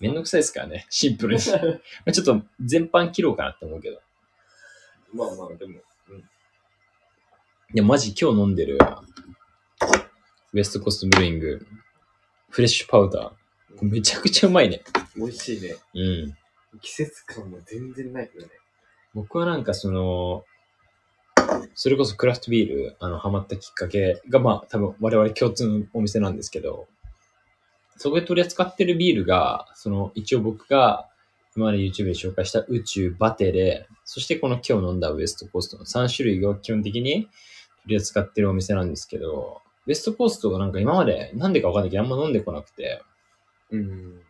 [0.00, 1.42] めんどくさいですからね、シンプルに。
[1.50, 1.58] ま
[2.06, 4.00] あちょっと全般切ろうかなって思うけど。
[5.12, 5.74] まあまあ、でも、
[7.74, 8.78] いや、マジ今日飲んでる、
[10.52, 11.66] ウエストコーストブルーイング、
[12.50, 13.76] フレッシュパウダー。
[13.78, 14.82] これめちゃくちゃうまいね。
[15.16, 15.74] 美味しいね。
[15.94, 16.36] うん。
[16.80, 18.52] 季節感も全然ないけどね。
[19.14, 20.44] 僕はなんかその、
[21.74, 26.86] それこそクラフトビール、あの、ハマったきっかけが、まあ、多分我々共通のお店なんですけど、
[27.96, 31.08] そこで取り扱ってるビールが、その、一応僕が、
[31.54, 37.28] 今まで YouTube で紹介した宇宙バテレ、そしてこの今日飲んだウエストコーストの3種類を基本的に
[37.82, 43.02] 取り扱ってるお店なんですけど、ウエストコーストがなんか今までなんでかわかんないけどあんま飲んでこなくて、
[43.70, 44.20] うん。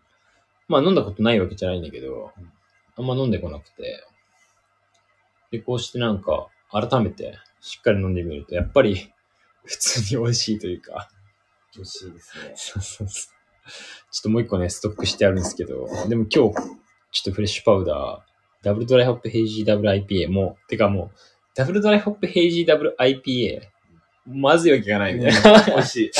[0.69, 2.53] まあ飲んだことないわけじゃないんだけどうん、
[2.97, 4.05] あんま飲んでこなくて。
[5.53, 9.13] で、こうしてなんか、改めてしっかり飲んでみると、やっぱり
[9.65, 11.11] 普通に美味しいというか。
[11.77, 12.53] 美味しいですね。
[12.57, 13.33] そうそうそう。
[14.11, 16.82] ちょっともう一個ね、ストックしてあるんですけど、でも今日、
[17.13, 21.11] ちょっとフレッシュパウダー、ダブルドライホップヘイジーダブル IPA も、てかもう、
[21.55, 23.61] ダブルドライホップヘイジーダブル IPA、
[24.27, 25.63] まずいわけがないみたいな。
[25.67, 26.11] 美味しい。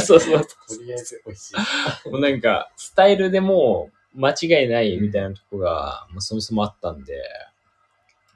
[0.00, 0.46] そうそうと
[0.82, 2.10] りあえず美味しい。
[2.10, 7.22] もうなんか、スタイルでもう間違いないみたいなとこが、まあ、そもそもあったんで、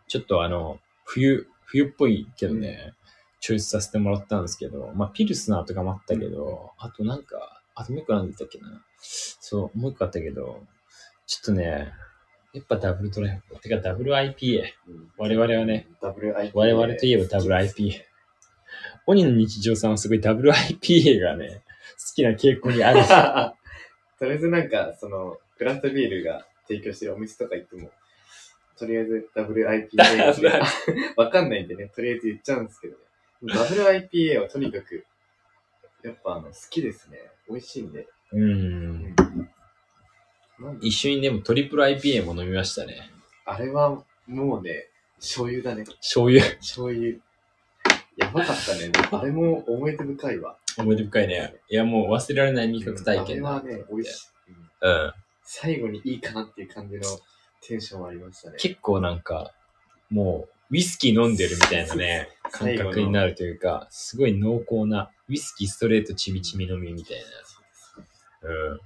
[0.09, 2.95] ちょっとあの、冬、冬っぽいけどね、
[3.41, 8.85] チョイスさせてもらったんですけど、まあ、ピルスナーとかもあったけど、あとなんか、あともう一個なんだったっけな。
[9.01, 10.63] そう、もう一個あったけど、
[11.31, 11.93] ちょっとね、
[12.53, 14.65] やっぱダブルドライブ、てかダブル IPA。
[15.17, 16.51] 我々はね、ダブル IPA。
[16.55, 18.01] 我々といえばダブル IPA。
[19.07, 21.63] 鬼の日常さんはすごいダブル IPA がね、
[22.05, 23.05] 好きな傾向にある。
[24.19, 27.93] とりあえずなんか、その、クラフトビールが提供してるお店とか行っても、
[28.77, 30.53] とりあえず WIPA って
[31.17, 33.01] わかんないんでね、とりあえず言っちゃうんですけどね。
[33.45, 35.07] WIPA はとにかく、
[36.03, 37.19] やっぱあの、好きですね。
[37.49, 38.09] 美味しいんで。
[38.33, 39.15] うん。
[40.81, 43.11] 一緒にでもトリプル IPA も飲みましたね。
[43.45, 45.85] あれはもうね、醤油だね。
[45.85, 46.43] 醤油。
[46.57, 47.17] 醤油。
[48.17, 48.93] やばかったね。
[49.11, 50.57] あれも思い出深いわ。
[50.79, 51.55] 思い出深いね。
[51.71, 53.57] いや、もう忘れられない味覚体験だ。
[53.57, 54.29] あれはね、美味しい。
[54.83, 55.13] うんうん。
[55.43, 57.03] 最後にいいかなっていう感じの
[57.63, 58.57] テンションはありましたね。
[58.59, 59.53] 結構なんか、
[60.11, 67.17] もう、ウイスキー飲んでるみたいなね、感覚になるというか、すごい濃厚な、ウイスキーストレートちみちみ飲みみたい
[68.43, 68.49] な。
[68.49, 68.81] うん。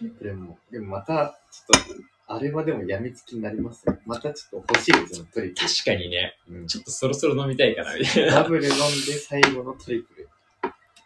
[0.00, 3.98] でも、でもまた、ちょっと、あれはでもやみつきになりますね。
[4.06, 5.68] またちょっと欲しいですよ、トリプル。
[5.68, 8.34] 確かにね、うんちょっとそろそろ飲みたいかな、みたいな。
[8.34, 8.76] ダブル飲んで
[9.14, 10.28] 最後のトリプル。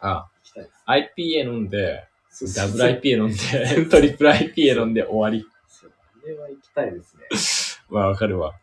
[0.01, 0.83] あ、いきたいです。
[1.17, 2.07] IPA 飲んで、
[2.55, 5.47] ダブル IPA 飲んで、 トリプル IPA 飲んで終わり。
[5.67, 7.23] そうあれは行きたいですね。
[7.89, 8.53] まあわかるわ。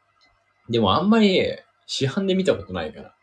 [0.68, 1.42] でもあんまり、
[1.86, 3.14] 市販で見たことないから。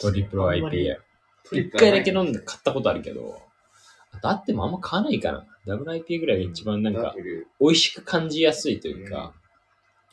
[0.00, 0.96] トリプルあんまり IPA。
[1.44, 3.40] トリプル一回だけ飲んで買ったことあるけど、
[4.16, 5.44] あとあってもあんま買わないかな。
[5.66, 7.14] ダブル IPA ぐらいが一番なんか
[7.60, 9.34] 美味しく感じやすいというか、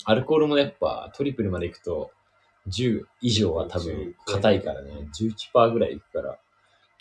[0.06, 2.12] アルコールもやっぱトリプルまで行くと、
[2.70, 6.30] 10以上は多分硬いからね、11%ぐらいいくから。
[6.32, 6.38] 今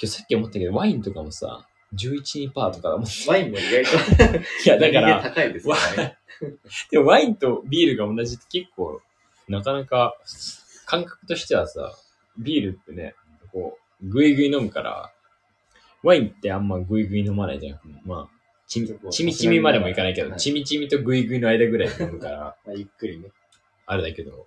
[0.00, 3.02] 日さっき思ったけど、ワインとかもさ、11%とかだもん。
[3.04, 4.38] いワインも意外と
[4.68, 6.18] や、だから、高いですよね。
[6.90, 9.00] でもワインとビールが同じって結構、
[9.48, 10.16] なかなか、
[10.86, 11.92] 感覚としてはさ、
[12.38, 13.14] ビールってね、
[13.52, 15.11] こう、ぐいぐい飲むから、
[16.02, 17.78] ワインってあんまぐいぐい飲まないじゃん。
[18.04, 18.28] まあ、
[18.66, 23.28] ちみちみちみまでもいかないけど、はいちみちみとぐいぐいの間ぐらい飲むから、まあ、ゆっくりね。
[23.86, 24.46] あれだけど、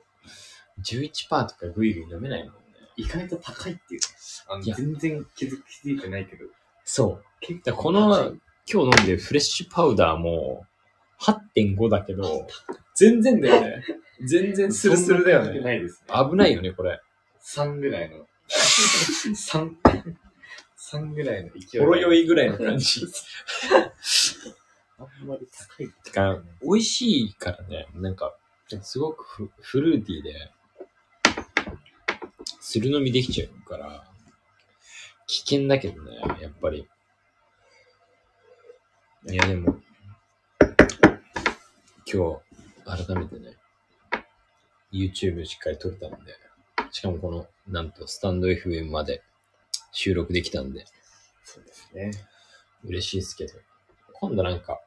[0.84, 2.60] 11%とかぐいぐい飲めないもんね。
[2.98, 4.02] 意外と高いっていう。
[4.48, 6.46] あのいや全然気づ気づいてないけど。
[6.84, 7.24] そう。
[7.42, 8.36] 結だからこの
[8.72, 10.66] 今日飲んでるフレッシュパウダーも
[11.22, 12.48] 8.5だけど、
[12.96, 13.84] 全然だよね。
[14.26, 15.64] 全然スルスルだよそんな高くね。
[15.66, 16.30] ないですね。
[16.32, 17.00] 危ないよね、これ。
[17.44, 18.26] 3ぐらいの。
[18.50, 19.72] 3、
[20.92, 21.82] 3ぐらいの勢い。
[21.82, 23.02] ほろ酔いぐらいの感じ。
[25.00, 25.90] あんまり高い。
[26.04, 28.38] てか、美味しいからね、なんか、
[28.82, 30.52] すごくフフルーティーで、
[32.60, 34.08] する飲みできちゃうから、
[35.28, 36.88] 危険だけどね、やっぱり。
[39.28, 39.80] いや、でも、
[42.12, 42.40] 今
[42.86, 43.58] 日、改めてね、
[44.94, 46.36] YouTube しっかり撮れたんで、
[46.92, 49.24] しかもこの、なんと、スタンド FM まで
[49.96, 50.86] 収録できたんで、
[51.44, 52.12] そうですね。
[52.84, 53.54] 嬉しいですけど。
[54.14, 54.82] 今度なんか、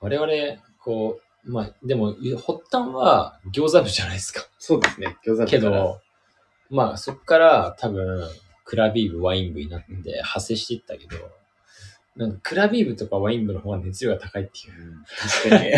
[0.00, 4.46] 我々、こう、まあ、でも、発端は餃子部じゃないですか。
[4.58, 5.16] そうですね。
[5.26, 6.00] 餃子部けど、
[6.70, 8.28] まあ、そっから多分、
[8.64, 11.16] クラビー部、ワイン部になって派生していったけど、
[12.16, 14.80] なんか、クラビー部とかワイン部の方が熱量が高いっていう。
[14.80, 15.72] うん確かに。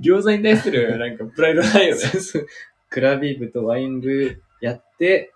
[0.00, 2.02] 餃子に対する、なんか、プライドないよね。
[2.88, 5.31] クラビー部とワイン部やって、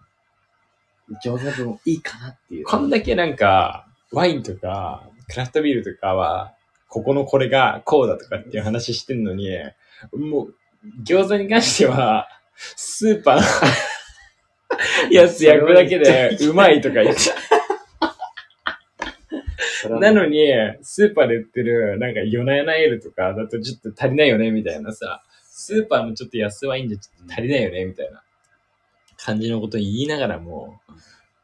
[1.24, 2.64] 餃子部もいいかなっていう。
[2.66, 6.54] こんだけなんか、ワインとか、クラフトビールとかは、
[6.88, 9.50] ここのこれがこうだとかっていう話してんのに、
[10.12, 10.54] もう、
[11.04, 13.42] 餃子に関しては、スーパーの
[15.10, 17.20] やつ焼くだけでうまいとか言って。
[19.82, 20.38] それはなのに、
[20.82, 28.22] スーパーで売ってる、なんか、ヨナヨナエールとかだとちょっと足りないよね、みたいなさ、スーパーのちょっと安ワインじゃちょっと足りないよね、みたいな
[29.26, 30.80] 感じのことを言いながらも、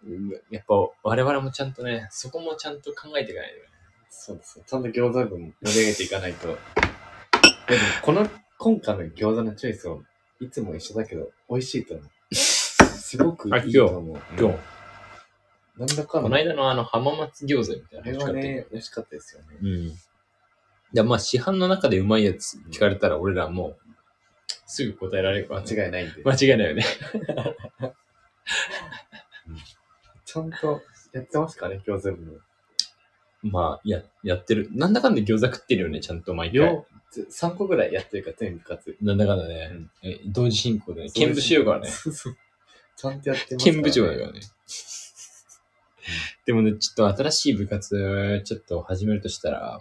[0.07, 3.62] うんやっぱ我々もちゃんとね、そこもちゃんと考えていかないとね。
[4.09, 4.64] そうですね。
[4.66, 6.49] ちゃんと餃子部も盛り上げていかないと。
[6.49, 6.59] でも、
[8.03, 10.03] この、今回の餃子のチョイスを、
[10.40, 12.35] いつも一緒だけど、美味しいと思う。
[12.35, 14.16] すごくいいと思う。
[14.38, 14.59] 今日、
[15.79, 16.23] なんだかんだ。
[16.23, 19.47] この間のあの浜松餃子みたいあれなのはね美味しかったですよね。
[19.62, 19.92] うん。
[20.92, 23.82] でまあ市販の中でうまいやつ聞かれたら俺らもう
[24.67, 26.23] すぐ答えられるから、間違いないんで。
[26.25, 26.85] 間違いないよね。
[30.25, 32.38] ちゃんとやってますかね、餃子部も。
[33.43, 34.69] まあ、や、やってる。
[34.73, 36.57] なんだかんだ餃子食ってるよね、ちゃんと毎回。
[36.59, 36.87] 両、
[37.31, 38.97] 3個ぐらいやってるから全部かつ。
[39.03, 39.71] なんだかんだね。
[39.73, 41.11] うんえ同時進行でね。
[41.15, 41.88] 見部しようからね。
[41.88, 42.37] そうそう。
[42.97, 44.41] ちゃんとやってますから、見部長だからね。
[46.47, 49.81] でもね、ちょっと新しい部活、ちょっと始めるとしたら、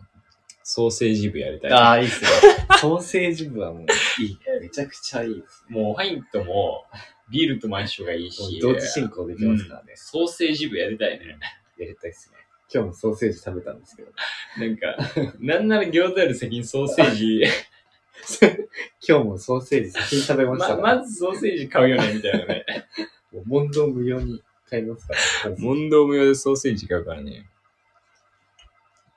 [0.73, 1.71] ソーセージ部やりたい。
[1.73, 2.29] ああ、いいっすね。
[2.79, 3.81] ソーセージ部はもう
[4.23, 4.39] いい。
[4.61, 5.75] めちゃくちゃいいですね。
[5.75, 6.85] もうワインとも、
[7.29, 9.91] ビールとも相性がいいし、同時進行できますからね。
[9.97, 11.37] ソーセージ部やりたいね。
[11.77, 12.37] やりたいっすね。
[12.73, 14.13] 今日もソーセージ食べたんですけど。
[14.59, 14.97] なんか、
[15.41, 17.43] なんなら餃子より先にソーセージ、
[19.05, 20.95] 今日もソーセージ先に食べましたま。
[20.95, 22.65] まずソーセージ買うよね、みたいなね。
[23.33, 25.55] もう問答無用に買いますから。
[25.57, 27.50] 問答無用でソーセージ買うからね。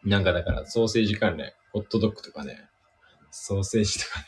[0.05, 2.69] なんかだから、ソーセージ関連、ホットドッグとかね、
[3.31, 4.27] ソーセージとかね、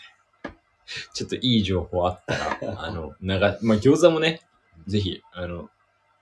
[1.15, 4.43] ちょっといい情報あったら、 あの、長、まあ、餃子もね、
[4.87, 5.71] ぜひ、あの、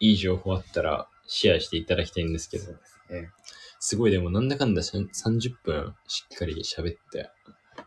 [0.00, 3.30] いい情報あったら、シェアしていただきたいんですけど、そうですね。
[3.80, 7.30] すごいでもなんだかんだし30分しっかり喋って、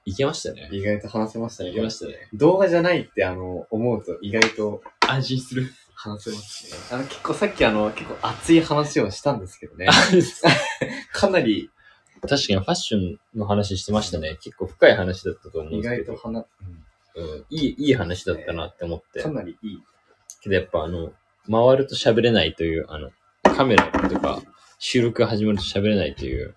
[0.05, 0.69] いけましたね。
[0.71, 1.71] 意外と話せましたね。
[1.71, 2.29] いけましたね。
[2.33, 5.71] 動画じゃないってあの、思うと意外と安心する。
[5.99, 6.97] 話せますね。
[6.97, 9.87] あの、結構さっきあの、結構熱い話をしたんですけどね。
[11.11, 11.71] かなり
[12.21, 14.37] 確かにファッションの話してましたね。
[14.41, 16.13] 結構深い話だったと思うん意ですけど。
[16.13, 16.45] 外と話、
[17.15, 19.29] うん、いい、いい話だったなって思ってか。
[19.29, 19.83] なりいい。
[20.41, 21.13] けどやっぱあの、
[21.49, 23.11] 回ると喋れないという、あの、
[23.43, 24.41] カメラとか
[24.79, 26.55] 収録が始まると喋れないという、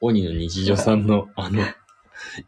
[0.00, 1.62] 鬼の日常さんの、あの、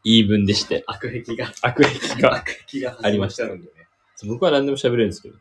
[0.05, 2.35] 言い分でして、悪癖が、悪癖が。
[2.35, 3.45] 悪癖がありました。
[4.27, 5.37] 僕は何でも喋れるんですけど。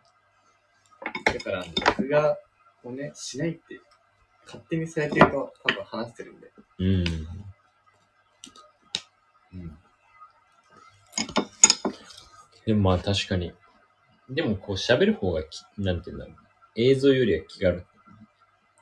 [1.37, 1.65] だから、
[1.97, 2.37] 僕が、
[2.83, 3.79] をね、しないって、
[4.45, 6.51] 勝手にされてると多分話してるんで。
[6.79, 6.87] うん。
[9.53, 9.77] うん。
[12.65, 13.53] でもまあ確かに。
[14.29, 16.35] でもこう喋る方がき、なんて言うんだろう。
[16.75, 17.85] 映像よりは気軽。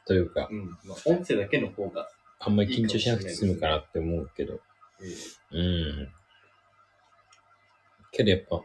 [0.05, 0.69] というか、うん。
[0.83, 4.59] まあ、音声だけの方が、あんまり緊張しなくて済むかなって思うけど。
[5.51, 6.09] えうん。
[8.11, 8.61] けどやっぱ、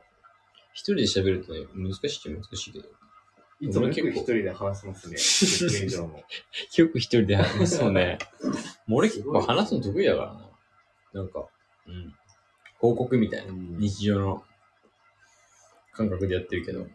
[0.72, 2.97] 一人で喋るとね、難しいっちゃ難しいけど。
[3.60, 5.16] いつも結構一人で話せますね。
[5.16, 6.22] 10分以上も。
[6.76, 7.76] よく一人で話す。
[7.78, 8.18] そうね。
[8.86, 10.50] もう俺結構話すの得意だからな。
[11.14, 11.48] なんか、
[11.86, 12.14] うん。
[12.78, 13.52] 報告みたいな。
[13.52, 14.44] 日常の
[15.92, 16.86] 感覚でやってるけど。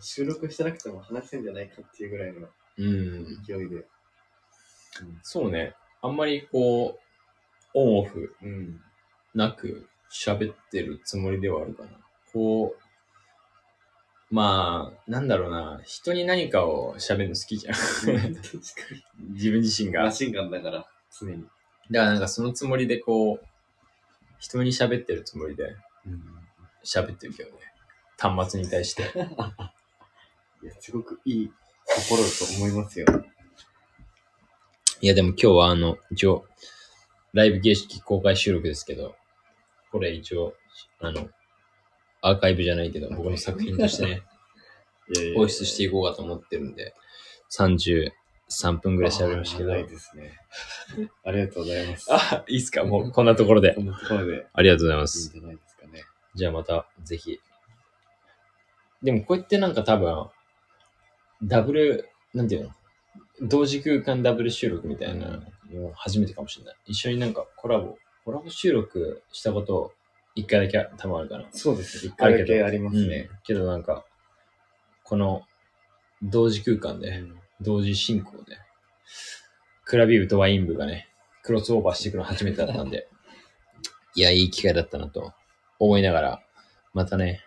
[0.00, 3.42] 収録してなくても話せんじゃないかっていうぐらいのうん。
[3.44, 3.86] 勢いで。
[5.22, 5.74] そうね。
[6.00, 7.00] あんまりこう、
[7.74, 8.80] オンオフうん。
[9.34, 11.90] なく喋ってるつもりではあるかな。
[12.32, 12.87] こう、
[14.30, 15.80] まあ、なんだろうな。
[15.86, 17.74] 人に何かを喋るの好きじゃん。
[19.32, 20.04] 自分自身が。
[20.04, 20.86] マシンガンだから、
[21.18, 21.44] 常に。
[21.90, 23.46] だからなんかそのつもりでこう、
[24.38, 26.22] 人に喋ってるつもりでうん。
[26.84, 27.58] 喋ってるけどね。
[28.18, 29.02] 端末に対して。
[30.62, 31.54] いや、すごくいいと
[32.08, 33.06] ころだと思いますよ。
[35.00, 36.44] いやでも今日はあの、一応、
[37.32, 39.14] ライブ形式公開収録ですけど、
[39.92, 40.54] これ一応、
[40.98, 41.30] あの、
[42.20, 44.22] アーカイブじゃないけど、僕の作品としてね、
[45.36, 46.94] 放出していこうかと思ってるんで、
[47.50, 49.70] 33分ぐらい喋りましたけど。
[49.70, 50.38] 長いですね。
[51.24, 52.06] ありがとうございます。
[52.10, 52.84] あ、いいっすか？
[52.84, 53.82] もうこんなところでこ。
[53.82, 55.30] のところでありがとうございまいいんす。
[55.32, 56.02] じゃないですかね。
[56.34, 57.40] じゃあまた、ぜひ。
[59.02, 60.28] でもこうやってなんか多分、
[61.42, 62.70] ダブル、なんていうの？
[63.40, 66.76] 同時空間ダブル収録みたいなの初めてかもしれない。
[66.86, 69.94] 一緒になんかコラボ、コラボ収録したこと、
[70.38, 71.46] 一回だけ多分あるかな。
[71.50, 72.12] そうですね。
[72.14, 73.28] 一回だけありますね。
[73.30, 74.04] うんけどなんか、
[75.02, 75.42] この、
[76.22, 78.56] 同時空間で、うん同時進行で、
[79.84, 81.08] クラビー部とワイン部がね、
[81.42, 83.08] クロスオーバーしていくの初めてだったんで、
[84.14, 85.32] いや、いい機会だったなと
[85.80, 86.42] 思いながら、
[86.94, 87.42] またね、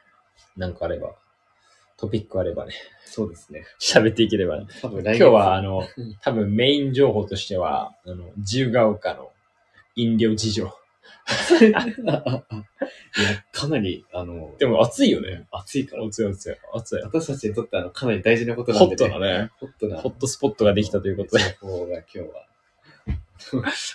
[0.58, 1.16] なんかあれば、
[1.96, 2.74] トピックあればね、
[3.06, 3.64] そうですね。
[3.80, 5.88] 喋っていければ、多分今日はあの、
[6.22, 9.32] 多分メイン情報としては、あの、自由が丘の
[9.96, 10.81] 飲料事情。
[11.60, 11.84] いや、
[13.52, 15.48] かなり、あの、でも暑いよね。
[15.52, 16.06] 暑いから。
[16.06, 16.56] 暑い暑い。
[16.74, 17.02] 暑い。
[17.04, 19.12] 私たちにとってあの、かなり大事なことなホッんでね。
[19.12, 19.98] トなね、ホットな。
[19.98, 22.28] ホットスポットができたということで、が今日は。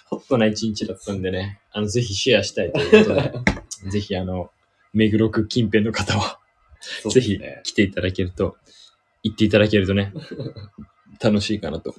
[0.07, 3.33] ホットな一日だったんでね、あの、ぜひシェアしたいということで、
[3.91, 4.51] ぜひあの、
[4.93, 6.39] 目黒区近辺の方は、
[6.81, 7.41] そうぜひ。
[7.65, 8.57] 来ていただけると、
[9.23, 10.13] 行っていただけるとね、
[11.23, 11.95] 楽しいかなと。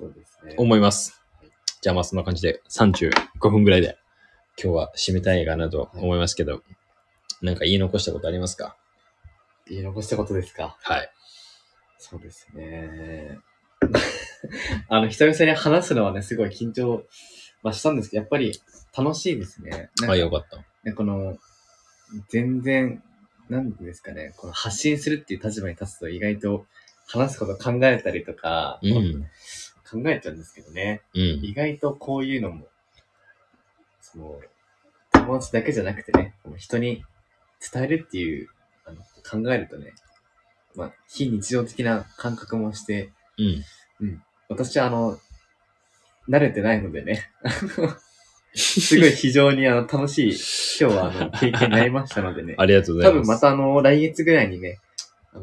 [0.57, 1.21] 思います。
[1.81, 3.97] じゃあまあそんな感じで35分ぐらいで
[4.61, 6.63] 今日は締めたいかなと思いますけど、
[7.41, 8.75] なんか言い残したことありますか？
[9.69, 10.77] 言い残したことですか？
[10.81, 11.09] はい。
[11.99, 13.37] そうですね。
[14.89, 17.03] あの、久々に話すのはね、すごい緊張
[17.63, 18.59] はしたんですけど、やっぱり
[18.97, 19.89] 楽しいですね。
[20.03, 20.57] あ、かよかった。
[20.83, 21.37] ねこの、
[22.29, 23.03] 全然、
[23.49, 26.65] なんですかね、この発信するっていう立場に立つと意外と
[27.07, 29.27] 話すこと考えたりとか、うん。
[29.89, 31.01] 考えちゃうんですけどね。
[31.13, 31.21] うん。
[31.43, 32.67] 意外とこういうのも、
[34.11, 34.39] その、
[35.11, 37.03] 友達だけじゃなくてね、人に
[37.73, 38.49] 伝えるっていう、
[38.85, 38.97] あの、
[39.43, 39.93] 考えるとね、
[40.75, 43.11] まあ、非日常的な感覚もして、
[43.99, 44.21] うん。
[44.49, 45.17] 私はあの、
[46.29, 47.29] 慣れてないのでね、
[48.55, 50.31] すごい非常にあの楽しい、
[50.79, 53.19] 今日はあの、 経験になりましたのでね、ありがとうございます。
[53.19, 54.79] 多分またあの、来月ぐらいにね、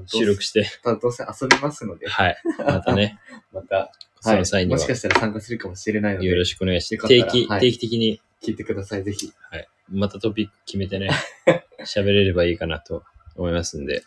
[0.06, 2.36] 収録して、またどうせ遊びますので、はい。
[2.58, 3.18] またね、
[3.52, 9.32] また、その際にはもしかしたら参加するかもしれないので、よろしくお願いして、よかったら定期、はい定期的に、聞いてください、ぜひ。
[9.50, 9.68] はい。
[9.88, 11.10] またトピック決めてね、
[11.80, 13.04] 喋れればいいかなと
[13.36, 14.02] 思いますんで、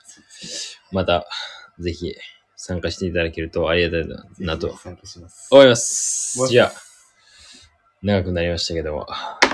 [0.92, 1.28] また、
[1.80, 2.14] ぜひ、
[2.56, 4.08] 参加していただけるとありがたい
[4.40, 4.68] なと
[5.52, 6.48] 思います。
[6.48, 6.74] じゃあ、
[8.02, 9.08] 長くなりましたけども、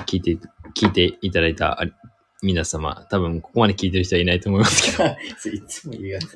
[0.06, 0.38] 聞いて、
[0.76, 1.80] 聞いていただいた
[2.42, 5.06] 皆様、多分ここまで聞いてる人はいないと思いますけど。
[5.54, 6.28] いつも言うやつ。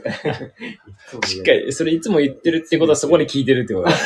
[1.27, 3.97] しっかり、それいつも言ってるってことはそこで聞いてるってことだね。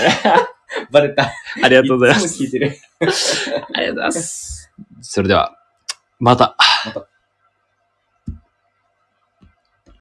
[0.91, 1.31] バレた。
[1.63, 2.25] ありがとうございます。
[2.25, 2.77] いつも聞いてる。
[3.73, 4.71] ありがとうございます。
[5.01, 5.57] それでは、
[6.19, 6.55] また。
[6.85, 7.10] また